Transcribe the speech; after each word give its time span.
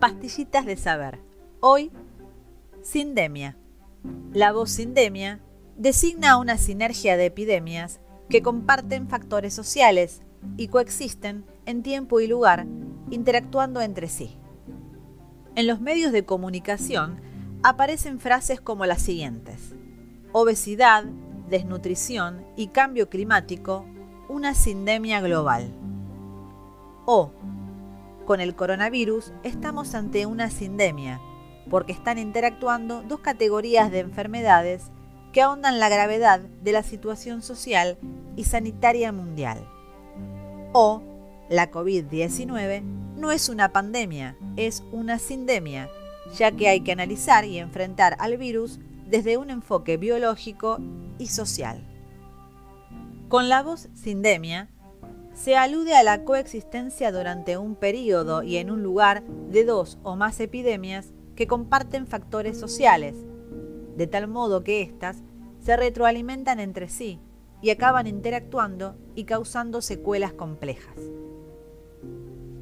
Pastillitas 0.00 0.66
de 0.66 0.76
saber. 0.76 1.20
Hoy, 1.60 1.90
sindemia. 2.82 3.56
La 4.34 4.52
voz 4.52 4.70
sindemia 4.70 5.40
designa 5.78 6.36
una 6.36 6.58
sinergia 6.58 7.16
de 7.16 7.24
epidemias 7.24 8.00
que 8.28 8.42
comparten 8.42 9.08
factores 9.08 9.54
sociales 9.54 10.20
y 10.58 10.68
coexisten 10.68 11.46
en 11.64 11.82
tiempo 11.82 12.20
y 12.20 12.26
lugar, 12.26 12.66
interactuando 13.10 13.80
entre 13.80 14.08
sí. 14.08 14.36
En 15.54 15.66
los 15.66 15.80
medios 15.80 16.12
de 16.12 16.26
comunicación 16.26 17.22
aparecen 17.62 18.20
frases 18.20 18.60
como 18.60 18.84
las 18.84 19.00
siguientes. 19.00 19.74
Obesidad, 20.32 21.04
desnutrición 21.48 22.44
y 22.54 22.66
cambio 22.68 23.08
climático, 23.08 23.86
una 24.28 24.52
sindemia 24.52 25.22
global. 25.22 25.72
O, 27.06 27.30
con 28.26 28.40
el 28.40 28.54
coronavirus 28.54 29.32
estamos 29.44 29.94
ante 29.94 30.26
una 30.26 30.50
sindemia, 30.50 31.20
porque 31.70 31.92
están 31.92 32.18
interactuando 32.18 33.02
dos 33.02 33.20
categorías 33.20 33.90
de 33.90 34.00
enfermedades 34.00 34.90
que 35.32 35.40
ahondan 35.40 35.80
la 35.80 35.88
gravedad 35.88 36.40
de 36.40 36.72
la 36.72 36.82
situación 36.82 37.40
social 37.40 37.96
y 38.36 38.44
sanitaria 38.44 39.12
mundial. 39.12 39.66
O, 40.72 41.02
la 41.48 41.70
COVID-19 41.70 42.82
no 43.16 43.32
es 43.32 43.48
una 43.48 43.72
pandemia, 43.72 44.36
es 44.56 44.82
una 44.92 45.18
sindemia, 45.18 45.88
ya 46.36 46.52
que 46.52 46.68
hay 46.68 46.80
que 46.80 46.92
analizar 46.92 47.44
y 47.44 47.58
enfrentar 47.58 48.16
al 48.18 48.36
virus 48.36 48.80
desde 49.06 49.38
un 49.38 49.50
enfoque 49.50 49.96
biológico 49.96 50.78
y 51.18 51.28
social. 51.28 51.86
Con 53.28 53.48
la 53.48 53.62
voz 53.62 53.88
sindemia, 53.94 54.68
se 55.36 55.54
alude 55.54 55.94
a 55.94 56.02
la 56.02 56.24
coexistencia 56.24 57.12
durante 57.12 57.58
un 57.58 57.76
periodo 57.76 58.42
y 58.42 58.56
en 58.56 58.70
un 58.70 58.82
lugar 58.82 59.22
de 59.50 59.64
dos 59.64 59.98
o 60.02 60.16
más 60.16 60.40
epidemias 60.40 61.12
que 61.36 61.46
comparten 61.46 62.06
factores 62.06 62.58
sociales, 62.58 63.14
de 63.96 64.06
tal 64.06 64.28
modo 64.28 64.64
que 64.64 64.80
éstas 64.80 65.18
se 65.60 65.76
retroalimentan 65.76 66.58
entre 66.58 66.88
sí 66.88 67.20
y 67.60 67.68
acaban 67.68 68.06
interactuando 68.06 68.96
y 69.14 69.24
causando 69.24 69.82
secuelas 69.82 70.32
complejas. 70.32 70.96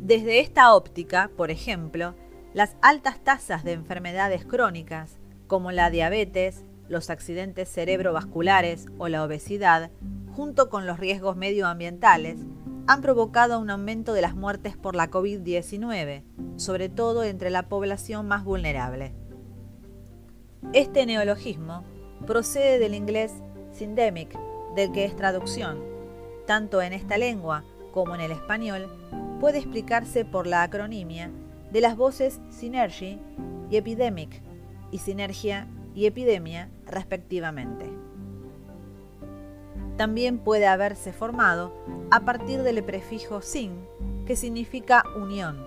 Desde 0.00 0.40
esta 0.40 0.74
óptica, 0.74 1.30
por 1.36 1.52
ejemplo, 1.52 2.16
las 2.54 2.76
altas 2.82 3.20
tasas 3.22 3.62
de 3.62 3.72
enfermedades 3.72 4.44
crónicas, 4.44 5.18
como 5.46 5.70
la 5.70 5.90
diabetes, 5.90 6.64
los 6.88 7.08
accidentes 7.08 7.68
cerebrovasculares 7.68 8.86
o 8.98 9.06
la 9.06 9.22
obesidad, 9.22 9.92
junto 10.34 10.68
con 10.68 10.86
los 10.86 10.98
riesgos 10.98 11.36
medioambientales, 11.36 12.38
han 12.86 13.00
provocado 13.00 13.58
un 13.58 13.70
aumento 13.70 14.12
de 14.12 14.20
las 14.20 14.34
muertes 14.34 14.76
por 14.76 14.94
la 14.94 15.10
COVID-19, 15.10 16.22
sobre 16.56 16.88
todo 16.88 17.24
entre 17.24 17.50
la 17.50 17.68
población 17.68 18.28
más 18.28 18.44
vulnerable. 18.44 19.14
Este 20.72 21.06
neologismo 21.06 21.84
procede 22.26 22.78
del 22.78 22.94
inglés 22.94 23.32
syndemic, 23.72 24.38
del 24.74 24.92
que 24.92 25.04
es 25.04 25.16
traducción. 25.16 25.82
Tanto 26.46 26.82
en 26.82 26.92
esta 26.92 27.16
lengua 27.16 27.64
como 27.92 28.14
en 28.14 28.20
el 28.20 28.32
español, 28.32 28.88
puede 29.40 29.58
explicarse 29.58 30.24
por 30.24 30.46
la 30.46 30.62
acronimia 30.62 31.30
de 31.72 31.80
las 31.80 31.96
voces 31.96 32.40
synergy 32.50 33.18
y 33.70 33.76
epidemic, 33.76 34.42
y 34.90 34.98
sinergia 34.98 35.68
y 35.94 36.06
epidemia 36.06 36.70
respectivamente 36.86 38.04
también 39.96 40.38
puede 40.38 40.66
haberse 40.66 41.12
formado 41.12 41.72
a 42.10 42.20
partir 42.20 42.62
del 42.62 42.82
prefijo 42.82 43.40
sin, 43.40 43.86
que 44.26 44.36
significa 44.36 45.04
unión, 45.16 45.66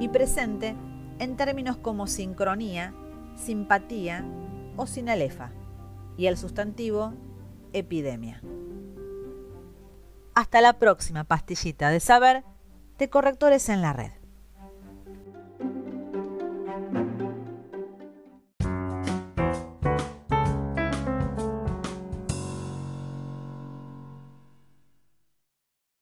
y 0.00 0.08
presente 0.08 0.76
en 1.18 1.36
términos 1.36 1.76
como 1.76 2.06
sincronía, 2.06 2.94
simpatía 3.36 4.24
o 4.76 4.86
sinalefa, 4.86 5.50
y 6.16 6.26
el 6.26 6.36
sustantivo 6.36 7.14
epidemia. 7.72 8.42
Hasta 10.34 10.60
la 10.60 10.74
próxima 10.74 11.24
pastillita 11.24 11.90
de 11.90 12.00
saber 12.00 12.44
de 12.98 13.08
correctores 13.10 13.68
en 13.68 13.82
la 13.82 13.92
red. 13.92 14.12